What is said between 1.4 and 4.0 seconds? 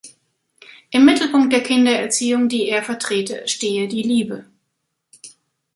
der Kindererziehung, die er vertrete, stehe